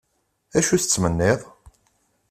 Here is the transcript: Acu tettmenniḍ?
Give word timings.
Acu 0.57 0.75
tettmenniḍ? 0.81 1.39